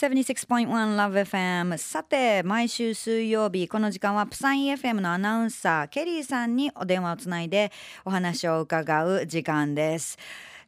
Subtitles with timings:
[0.00, 7.70] 76.1 Love FM さて毎週水曜日この時間はプサイン FM のアナウンサーケリーさんにお電話をつないで
[8.06, 10.16] お話を伺う時間です。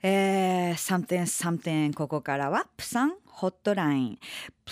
[0.03, 4.18] えー、something something ここからはプサンホットライン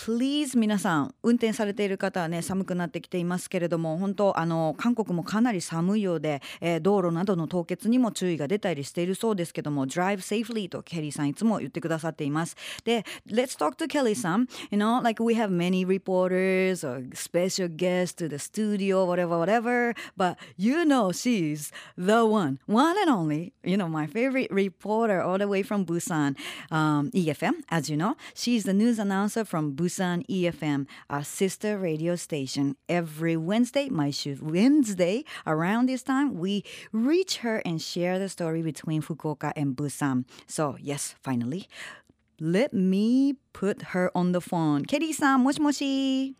[0.03, 15.51] Please 皆さん運転されている方はね寒くなってきていますけれども本当あの韓国もかなり寒いようで、えー道路などの凍結にも注意が出たりしているそうですけども Drive safely とケリーさんいつも言ってくださっていますで Let's talk to Kelly さん You know like we have
[15.51, 22.25] many reporters or special guests to the studio whatever whatever but you know she's the
[22.25, 26.35] one one and only you know my favorite reporter all the way from Busan
[26.71, 31.77] um, EFM as you know she's the news announcer from Busan Busan EFM, our sister
[31.77, 32.77] radio station.
[32.89, 36.63] Every Wednesday, my shoot Wednesday, around this time, we
[36.93, 40.27] reach her and share the story between Fukuoka and Busan.
[40.47, 41.67] So, yes, finally,
[42.39, 44.85] let me put her on the phone.
[44.85, 46.35] Kelly-san, 모시모시.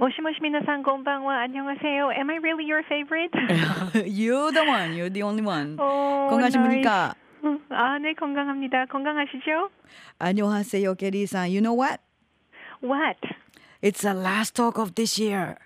[0.00, 1.44] 모시모시 minasan konbanwa.
[1.44, 2.16] 안녕하세요.
[2.16, 3.34] Am I really your favorite?
[4.08, 4.94] you're the one.
[4.94, 5.76] You're the only one.
[5.78, 7.12] Oh, 건강하십니까?
[7.12, 7.60] Nice.
[7.68, 8.86] 아, 네, 건강합니다.
[8.86, 9.68] 건강하시죠?
[10.18, 10.96] 안녕하세요,
[11.52, 12.00] You know what?
[12.80, 13.16] What?
[13.82, 15.58] It's the last talk of this year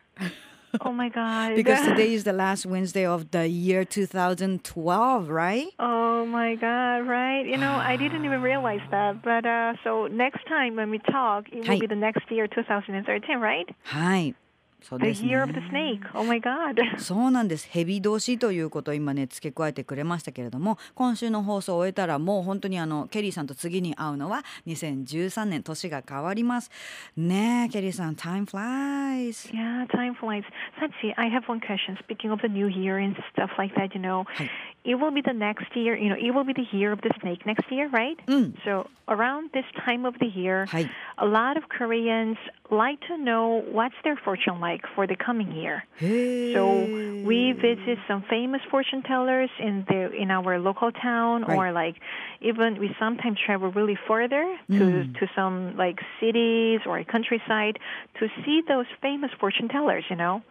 [0.84, 1.54] Oh my god.
[1.54, 5.68] because today is the last Wednesday of the year 2012 right?
[5.78, 7.44] Oh my god, right?
[7.46, 9.22] You know, I didn't even realize that.
[9.22, 13.38] But uh so next time when we talk, it will be the next year 2013,
[13.40, 13.68] right?
[13.84, 14.34] はい
[14.82, 16.00] そうですね year of the snake.
[16.14, 16.98] Oh my god.
[16.98, 26.70] そうなんです蛇年ということを今ね付け加えてくれましたけれども今週の放送を終えたらもう本当にあのケリーさんと次に会うのは2013年年が変わります
[27.16, 30.42] ねえケリーさん Time flies Yeah, time flies.
[30.80, 31.96] Sachi, I have one question.
[32.02, 34.48] Speaking of the new year and stuff like that, you know, Hi.
[34.84, 37.10] it will be the next year, you know, it will be the year of the
[37.20, 38.16] snake next year, right?
[38.26, 40.88] うん So around this time of the year, はい
[41.18, 42.36] a lot of Koreans
[42.72, 45.82] like to know what's their fortune like for the coming year.
[46.00, 46.88] へえ So
[47.22, 51.56] we visit some famous fortune tellers in the in our local town, Right.
[51.56, 51.96] or like
[52.40, 54.44] even we sometimes travel really further
[54.78, 55.12] to Mm.
[55.18, 57.78] to some like cities or countryside
[58.18, 60.04] to see those famous fortune tellers.
[60.10, 60.42] You know.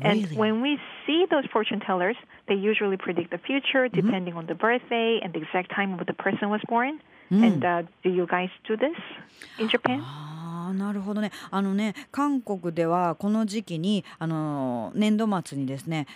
[0.00, 2.16] And when we see those fortune tellers,
[2.48, 6.14] they usually predict the future depending on the birthday and the exact time of the
[6.14, 7.00] person was born.
[7.30, 8.98] And uh, do you guys do this
[9.58, 10.00] in Japan?
[10.72, 11.32] なるほどね。
[11.50, 16.06] あのね韓国ではこの時期にあの年度末にですね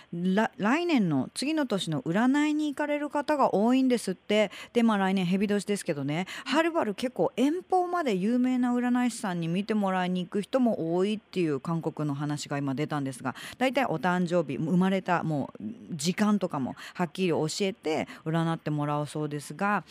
[0.57, 4.51] 来年の次の年の占いに行かれる方が多いんですって。
[4.73, 6.27] でまあ来年蛇年ですけどね。
[6.45, 19.83] はるばる結構遠方まで有名な占い師さんに見てもらいに行く人も多いっていう韓国の話が今出たんですが大体お誕生日生まれたもう時間とかもはっきり教えて占ってもらうそうですが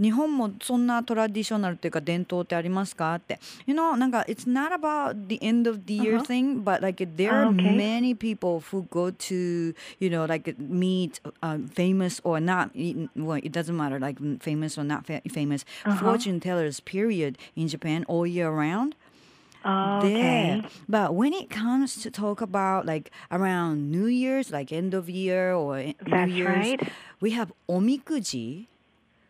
[0.00, 3.38] 日本もそんなトラディショナルというか伝統ってありますかって。
[3.66, 3.96] You know
[4.28, 6.24] It's not about the end of the year uh-huh.
[6.24, 7.76] thing, but like there are okay.
[7.76, 12.70] many people who go to, you know, like meet um, famous or not,
[13.16, 16.02] well, it doesn't matter, like famous or not fa- famous uh-huh.
[16.02, 18.94] fortune tellers, period, in Japan all year round.
[19.64, 20.60] Okay.
[20.60, 20.70] There.
[20.88, 25.54] But when it comes to talk about like around New Year's, like end of year
[25.54, 26.92] or eh, That's New Year's, right.
[27.20, 28.66] we have omikuji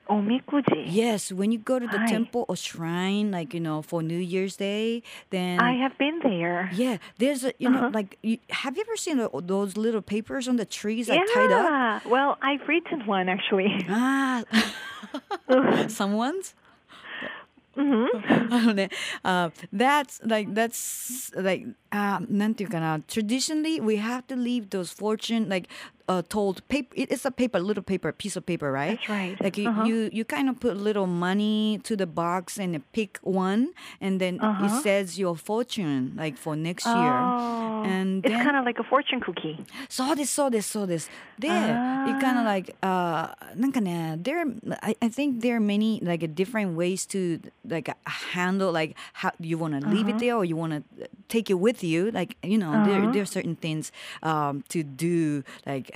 [0.10, 0.86] Omikuji.
[0.88, 2.06] Yes, when you go to the Hi.
[2.08, 6.70] temple or shrine, like you know, for New Year's Day, then I have been there.
[6.74, 7.92] yeah, there's a you know Uh-huh.
[7.94, 11.52] like you, have you ever seen tho- those little papers on the trees like tied
[11.52, 11.66] up?
[11.68, 12.00] Yeah.
[12.10, 13.68] Well, I've written one actually.
[13.90, 14.44] Ah,
[15.90, 16.56] someone's.
[17.76, 18.06] hmm
[18.50, 18.90] あのね、
[19.24, 25.70] uh, that's like that's like あなんていうかな traditionally we have to leave those fortune like
[26.09, 26.95] uh, told paper.
[26.97, 28.99] It's a paper, little paper, piece of paper, right?
[28.99, 29.41] That's right.
[29.41, 29.85] Like you, uh-huh.
[29.85, 34.41] you, you, kind of put little money to the box and pick one, and then
[34.41, 34.67] uh-huh.
[34.67, 37.03] it says your fortune, like for next oh.
[37.03, 37.13] year.
[37.93, 39.65] And it's kind of like a fortune cookie.
[39.89, 41.09] So this, saw this, saw this.
[41.39, 42.55] There, uh, it kind of ah.
[42.55, 44.45] like uh, there.
[44.83, 49.59] I, I think there are many like different ways to like handle like how you
[49.59, 50.19] want to leave it uh-huh.
[50.19, 52.11] there or you want to take it with you.
[52.11, 53.13] Like you know, there uh-huh.
[53.13, 53.91] there are certain things
[54.23, 55.92] um, to do like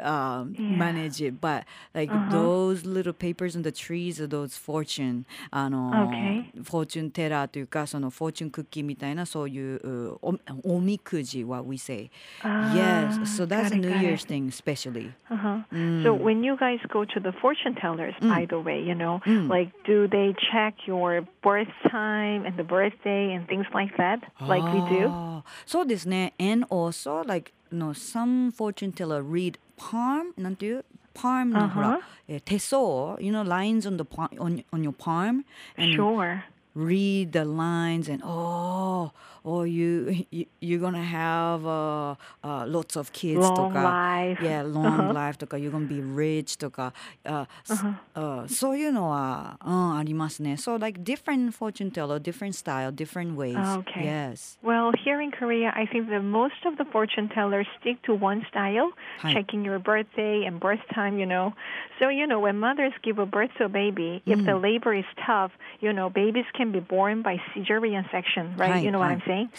[0.00, 0.76] um Yeah.
[0.76, 6.44] manage it but like those little papers on the trees are those fortune あの、 Okay.
[6.62, 9.80] フォーチュンテラーというかそのフォーチュンクッキーみたいなそういう
[10.12, 10.38] うお
[10.76, 12.10] おみくじ what we say
[12.44, 14.28] yes so that's got a it, New got Year's it.
[14.28, 15.62] thing especially Uh-huh.
[16.04, 19.48] So when you guys go to the fortune tellers, by the way, you know, Mm.
[19.48, 24.62] like do they check your birth time and the birthday and things like that, like
[24.62, 25.08] we do?
[25.10, 30.84] あーそうですね and also like no some fortune teller read palm なんていう
[31.14, 32.00] palm のほら、 Uh-huh.
[32.28, 32.80] えー手相
[33.20, 35.44] you know lines on the palm on, on your palm
[35.76, 36.40] and Sure.
[36.74, 39.10] read the lines and oh
[39.44, 42.14] oh you, you you're gonna have uh,
[42.44, 44.38] uh, lots of kids と Long か life.
[44.40, 46.92] yeah long life とか you're gonna be rich とか、
[47.24, 47.84] uh, s-
[48.14, 54.04] uh, そういうのは、うん、ありますね so like different fortune teller different style different ways Okay.
[54.04, 58.12] yes Well, here in Korea, I think that most of the fortune tellers stick to
[58.14, 58.90] one style,
[59.22, 59.32] Hi.
[59.32, 61.54] checking your birthday and birth time, you know.
[62.00, 64.46] So, you know, when mothers give a birth to a baby, if Mm.
[64.46, 68.83] the labor is tough, you know, babies can be born by cesarean section, right?
[68.83, 69.11] You know what.
[69.11, 69.49] I'm saying?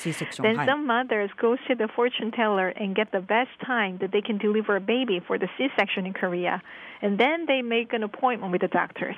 [0.43, 4.21] Then some mothers go to the fortune teller and get the best time that they
[4.23, 6.63] can deliver a baby for the C-section in Korea.
[7.03, 9.17] And then they make an appointment with the doctors.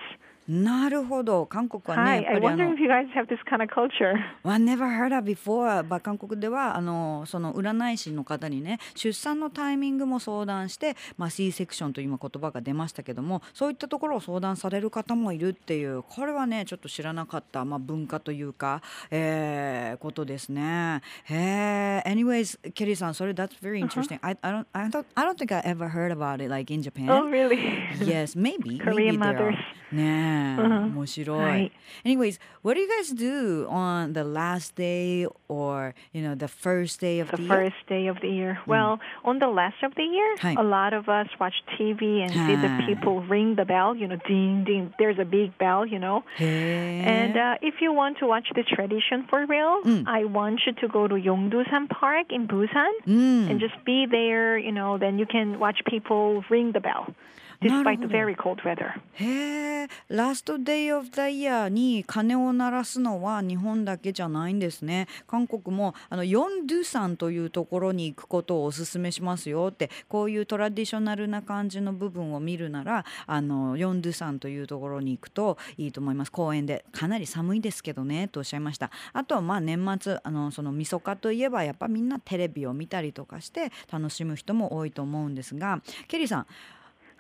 [0.49, 4.15] なるほど韓国はね Hi, やっ I ぱりあ wonder の if you guys have this kind of culture.
[4.45, 21.01] I never heard of before but 韓国ではあのその占い師の方にね出産のタイミングも相談して、まあ、C セクションという今言葉が出ましたけどもそういったところを相談される方もいるっていうこれはねちょっと知らなかった、まあ、文化というか、えーことですね。
[21.25, 26.13] へー Anyways ケリーさんそれ That's very interesting、I, I, don't, I, don't, I don't think I ever heard
[26.13, 27.59] about it like in Japan Oh, really?
[28.05, 28.79] Yes, maybe.
[28.79, 29.55] Korean maybe mothers.
[29.93, 31.40] ね え、面白い。
[31.40, 31.72] はい。
[32.04, 37.00] Anyways, what do you guys do on the last day or, you know, the first
[37.00, 37.50] day of the the, year?
[37.72, 38.58] first day of the year.
[38.68, 40.56] Well, on the last of the year, Hi.
[40.58, 42.86] a lot of us watch TV and see the Ah.
[42.86, 44.94] people ring the bell, you know, ding, ding.
[44.98, 46.24] There's a big bell, you know.
[46.40, 47.32] へえ。
[47.32, 50.88] And uh, if you want to watch the tradition for real, I want you to
[50.88, 53.50] go to Yongdusan Park in Busan うん。
[53.50, 57.14] and just be there, you know, then you can watch people ring the bell
[57.61, 58.93] Despite the very cold weather.
[59.15, 65.07] へえ、ラストデイオブザイヤーに鐘を鳴らすのは日本だけじゃないんですね。
[65.27, 76.33] 韓国もあのヨンドゥサンというところに行くことをお勧めしますよってこういうトラディショナルな感じの部分を見るならあのヨンドゥサンというところに行くといいと思います。
[76.33, 78.91] 公園でかなり寒いですけどねとおっしゃいました。
[79.13, 86.47] あとはまあ年末あのそのみそかといえばやっぱみんなテレビを見たりとかして楽しむ人も多いと思うんですが、ケリーさん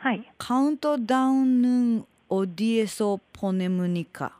[0.03, 0.23] Hi.
[0.37, 4.33] カウントダウンオディエソポネムニカ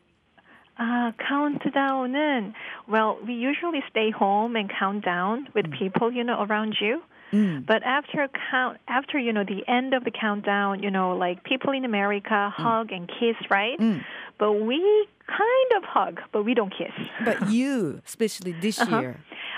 [0.80, 2.54] Uh, countdown은
[2.90, 7.02] well, we usually stay home and count down with people, you know, around you.
[7.34, 11.44] うん、 But after count, after you know the end of the countdown, you know, like
[11.44, 13.78] people in America hug and kiss, right?
[13.80, 14.02] うん、
[14.38, 14.80] But we
[15.28, 16.92] kind of hug, but we don't kiss.
[17.24, 19.00] But you, especially this Uh-huh.
[19.00, 19.16] year.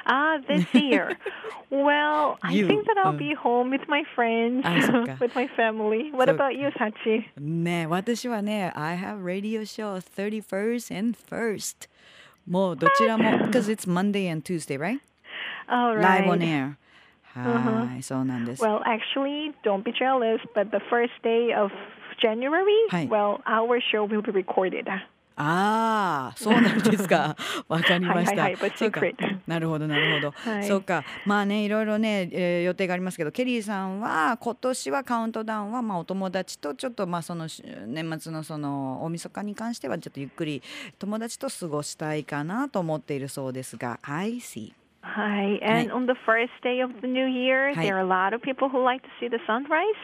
[0.08, 1.18] Ah, this year.
[1.70, 3.18] well, I You, think that I'll uh.
[3.18, 5.18] be home with my friends, あ、そっか。
[5.20, 6.12] with my family.
[6.12, 7.26] What So- about you, Sachi?
[7.40, 11.90] ねえ私はね I have radio show 31st and 1st
[12.48, 15.00] も うどちらも because it's Monday and Tuesday right?
[15.70, 16.42] All Live on right.
[16.44, 16.76] air
[17.36, 21.72] はい、そうなんです Well, actually, don't be jealous, but the first day of
[22.22, 23.08] January, Hi.
[23.10, 24.88] well, our show will be recorded.
[25.41, 27.37] ああ、そうなんですか。
[27.69, 28.49] わかりました。
[29.47, 30.63] なるほど、なるほど。
[30.63, 31.05] そうか。
[31.27, 37.47] まあね、いろいろね、えー、予定がありますけど、ケリーさんは今年はカウントダウンはまあお友達とちょっとまあその
[37.87, 40.61] 年末のその大晦日に関してはちょっとゆっくり
[40.99, 44.73] 友達と過ごしたいかなと思っているそうですが、I see。
[45.03, 49.03] はい、and on the first day of the new year,、there are a lot of people who like
[49.03, 49.95] to see the sunrise、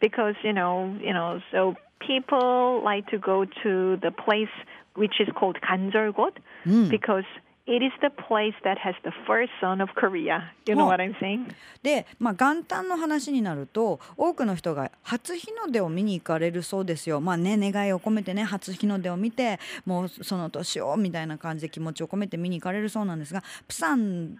[0.00, 4.50] because you know, you know, so people like to go to the place.
[4.96, 6.32] Which is called Ganjeolgot
[6.66, 7.24] うん because
[7.66, 10.52] it is the place that has the first sun of Korea.
[10.66, 10.88] You know Oh.
[10.88, 11.54] what I'm saying?
[11.84, 17.20] で、まあ、元旦の話になると多くの人が初日の出を見に行かれるそうですよ。
[17.20, 24.36] まあね願いを込めてね初日の出を見てもうその年をみたいな感じで気持ちを込めて見に行かれるそうなんですがプサン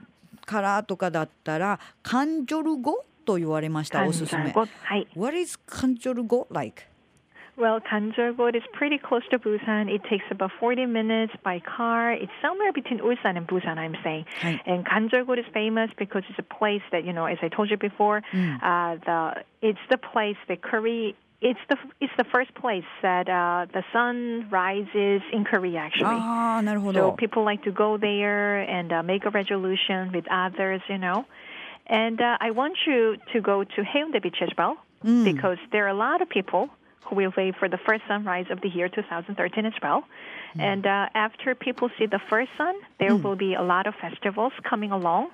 [0.47, 4.47] からとかだったらカンジョル語と言われましたおすすめ。
[4.50, 4.69] Ganjeolgot.
[4.88, 5.07] Hi.
[5.14, 6.83] What is カンジョル語 like?
[7.57, 9.92] Well, Ganjeolgot is pretty close to Busan.
[9.92, 12.12] It takes about 40 minutes by car.
[12.12, 14.25] It's somewhere between Ulsan and Busan, I'm saying.
[14.42, 17.71] and And Ganjeolgot is famous because it's a place that, you know, as I told
[17.71, 18.57] you before, mm.
[18.62, 23.66] uh, the it's the place that Korea it's the it's the first place that uh,
[23.73, 26.19] the sun rises in Korea actually.
[26.21, 26.61] Ah,
[26.92, 31.25] so people like to go there and uh, make a resolution with others, you know.
[31.87, 35.25] And uh, I want you to go to Haeundae Beach as well mm.
[35.25, 36.69] because there are a lot of people
[37.04, 40.04] who will wait for the first sunrise of the year 2013 as well.
[40.59, 44.52] And uh, after people see the first sun, there will be a lot of festivals
[44.69, 45.30] coming along.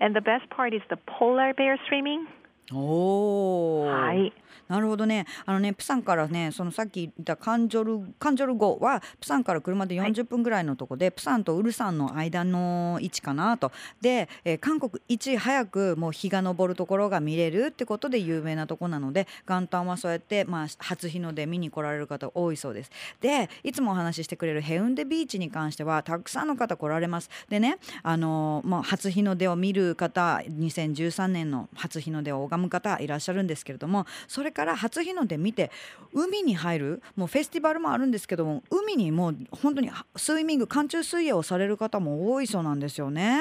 [0.00, 2.26] And the best part is the polar bear swimming.
[2.72, 4.32] おお、はい。
[4.68, 5.26] なるほどね。
[5.46, 13.72] あのね、プサンからね、そのさっき言ったカンジョルカンジョル号はプサンから車で40分ぐらいのとこで、プサンとウルサンの間の位置かなと。
[14.00, 22.90] で、えー韓国一早くもう日が昇るところが見れるってことで有名なとこなので、元旦はそうやってまあ初日の出見に来られる方多いそうです。
[23.20, 27.30] で、いつもお話ししてくれるヘウンデビーチに関してはたくさんの方来られます。
[27.48, 35.70] でね、あのもう初日の出を見る方、2013年の初日の出を拝む方いらっしゃるんですけれども、それから初日の出見て
[36.12, 43.38] 海に入るもうフェスティバルもあるんですけども海にもう本当にスイミング寒中水泳をされる方も多いそうなんですよね。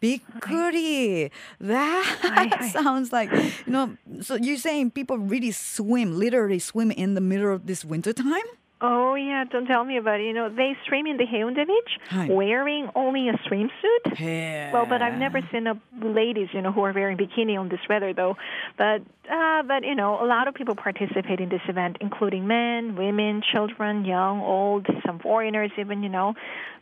[0.00, 1.30] びっくり。
[1.60, 3.96] That はいはい sounds like you know.
[4.22, 8.59] So you're saying people really swim, literally swim in the middle of this winter time?
[8.82, 10.24] Oh yeah, don't tell me about it.
[10.24, 14.16] You know, they swim in the Beach wearing only a swimsuit.
[14.16, 14.70] Hey.
[14.72, 17.80] Well, but I've never seen a ladies, you know, who are wearing bikini on this
[17.88, 18.36] weather, though.
[18.78, 22.96] But, uh, but you know, a lot of people participate in this event, including men,
[22.96, 26.02] women, children, young, old, some foreigners, even.
[26.02, 26.34] You know,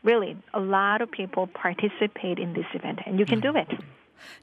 [0.05, 3.69] really, a lot of people participate in this event, and you can do it.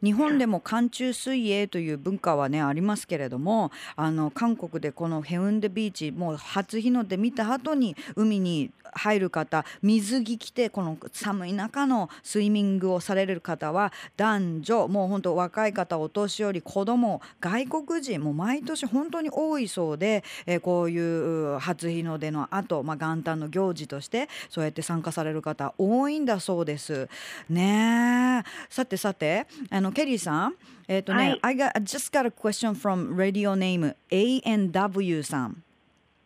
[0.03, 27.07] 日本でも寒中水泳という文化はねありますけれどもあの韓国でこのヘウンデビーチもう初日の出見た後に海に入る方水着着てこの寒い中のスイミングをされる方は男女もう本当若い方お年寄り子供外国人も毎年本当に多いそうで、えーこういう初日の出の後、まあ元旦の行事としてそうやって参加される方多いんだそうです。
[27.49, 30.54] ねさてさてあのケリーさん
[30.88, 35.62] えっ、とね、I, got, I just got a question from radio name ANW さん。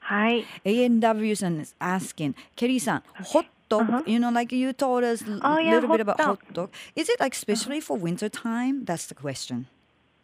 [0.00, 0.44] Hi.
[0.64, 5.88] ANW さん is asking ケリーさん、ホット you know like you told us a Oh, yeah, little
[5.88, 9.66] bit about hot hot dog is it like especially for winter time that's the question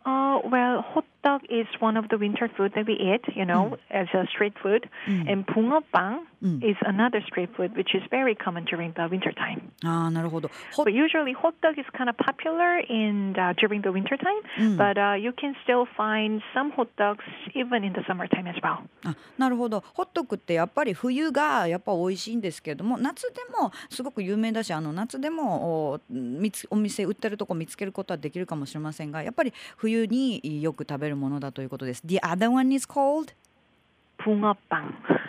[0.06, 3.77] Oh, well, hot dog is one of the winter food that we eat, you know,
[3.89, 4.88] as a street food.
[5.08, 6.20] And bungeoppang
[6.62, 9.74] is another street food, which is very common during the winter time.
[9.84, 14.77] ああなるほどホッ But usually, hot dog is kind of popular in uh, during the winter time.
[14.77, 17.24] But uh, you can still find some hot dogs
[17.55, 18.86] even in the summertime as well.
[19.03, 32.01] あなるほどホットクってやっぱり冬がやっぱ美味しいんですけれども夏でもすごく有名だしあの夏でもお見つお店売ってるとこ見つけることはできるかもしれませんがやっぱり冬によく食べるるものだということです。
[32.05, 33.34] The other one is called
[34.17, 34.55] プンア。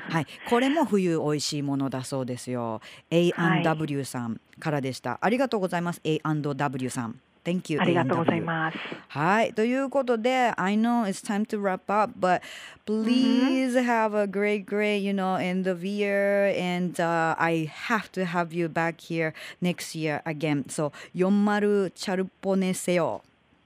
[0.09, 2.81] はい、これも冬美味しいものだそうですよ。
[3.11, 5.19] A&W さんからでした。
[5.21, 6.01] ありがとうございます。
[6.05, 7.21] A&W さん。
[7.45, 7.81] Thank you.
[7.81, 8.79] ありがとうございます。
[9.09, 9.55] はい。
[9.55, 12.43] ということで、I know it's time to wrap up, but
[12.87, 16.49] please have a great, great, you know, end of year.
[16.57, 20.65] And、uh, I have to have you back here next year again.
[20.69, 23.23] So, 40チャルポネセヨ。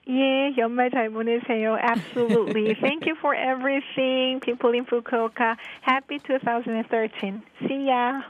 [0.08, 1.78] 예, 연말 잘 보내세요.
[1.82, 2.76] Absolutely.
[2.80, 5.58] Thank you for everything, people in Fukuoka.
[5.82, 7.42] Happy 2013.
[7.68, 8.22] See ya.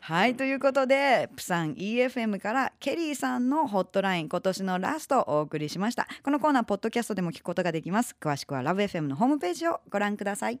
[0.00, 10.60] はいということでプサン EFM からケリーさんのホットライン今年のラストをお送りしましたこのコーナーポッドキャストでも聞くことができます詳しくは LoveFM のホームページをご覧ください